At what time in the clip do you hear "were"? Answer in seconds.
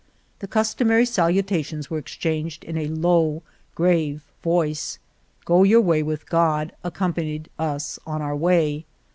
1.91-1.99